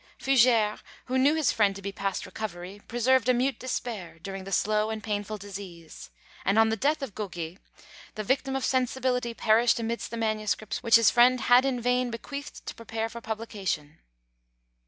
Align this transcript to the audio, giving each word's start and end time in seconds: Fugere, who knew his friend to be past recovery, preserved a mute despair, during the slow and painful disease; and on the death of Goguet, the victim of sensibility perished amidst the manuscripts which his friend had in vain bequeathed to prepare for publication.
Fugere, 0.17 0.79
who 1.05 1.19
knew 1.19 1.35
his 1.35 1.51
friend 1.51 1.75
to 1.75 1.81
be 1.83 1.91
past 1.91 2.25
recovery, 2.25 2.81
preserved 2.87 3.29
a 3.29 3.35
mute 3.35 3.59
despair, 3.59 4.17
during 4.17 4.45
the 4.45 4.51
slow 4.51 4.89
and 4.89 5.03
painful 5.03 5.37
disease; 5.37 6.09
and 6.43 6.57
on 6.57 6.69
the 6.69 6.75
death 6.75 7.03
of 7.03 7.13
Goguet, 7.13 7.59
the 8.15 8.23
victim 8.23 8.55
of 8.55 8.65
sensibility 8.65 9.35
perished 9.35 9.79
amidst 9.79 10.09
the 10.09 10.17
manuscripts 10.17 10.81
which 10.81 10.95
his 10.95 11.11
friend 11.11 11.41
had 11.41 11.65
in 11.65 11.79
vain 11.79 12.09
bequeathed 12.09 12.65
to 12.65 12.73
prepare 12.73 13.09
for 13.09 13.21
publication. 13.21 13.99